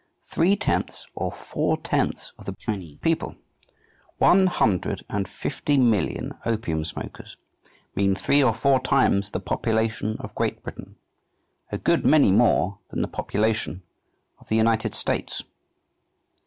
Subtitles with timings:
[0.23, 3.35] "Three tenths or four tenths" of the Chinese people,
[4.17, 7.37] one hundred and fifty million opium smokers
[7.93, 10.95] mean three or four times the population of Great Britain,
[11.71, 13.83] a good many more than the population
[14.39, 15.43] of the United States!